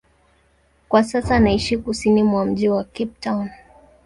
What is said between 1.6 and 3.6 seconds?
kusini mwa mji wa Cape Town.